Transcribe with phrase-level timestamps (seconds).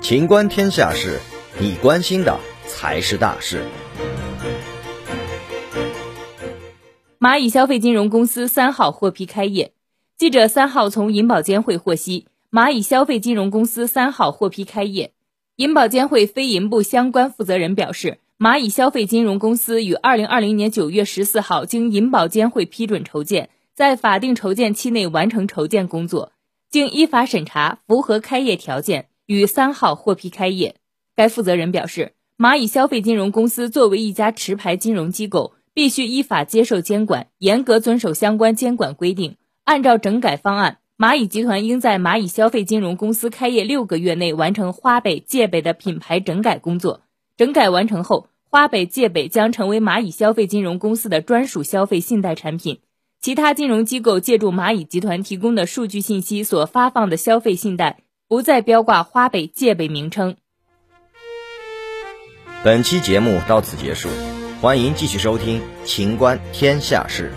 [0.00, 1.18] 情观天下事，
[1.60, 3.62] 你关心的才是大事。
[7.18, 9.72] 蚂蚁消费金融公司三号获批开业。
[10.16, 15.12] 记者三号从银保监会获悉，蚂蚁消费金融公司三号获批开业。
[15.56, 26.32] 银保监会非银部相关负责人表示，蚂蚁消费金融公司于二零二零年九月十四号经银保监会批准筹建，在法定筹建期内完成筹建工作，
[26.70, 30.76] 经依法审查符合开业条件，于三号获批开业。
[31.14, 35.54] 该负责人表示，蚂蚁消费金融公司作为一家持牌金融机构。
[35.74, 39.36] 必须依法接受监管，严格遵守相关监管规定。
[39.62, 47.02] 按照整改方案，蚂蚁集团应在蚂蚁消费金融公司开业六个月内完成花呗、借呗的品牌整改工作。
[47.36, 52.80] 整改完成后，花呗、借呗将成为蚂蚁消费金融公司的专属消费信贷产品。
[53.20, 60.36] 其他金融机构借助蚂蚁集团提供的数据信息所发放的消费信贷，不再标挂花呗、借呗名称。
[62.62, 64.08] 本期节目到此结束。
[64.60, 67.32] 欢迎继续收听《秦观天下事》。